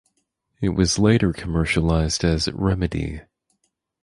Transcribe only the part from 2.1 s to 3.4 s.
as "Remedy".